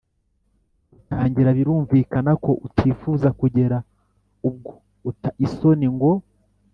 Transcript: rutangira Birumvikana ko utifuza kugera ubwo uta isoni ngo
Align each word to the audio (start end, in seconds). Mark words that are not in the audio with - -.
rutangira 0.91 1.55
Birumvikana 1.57 2.31
ko 2.43 2.51
utifuza 2.67 3.27
kugera 3.39 3.77
ubwo 4.47 4.71
uta 5.09 5.29
isoni 5.45 5.87
ngo 5.95 6.11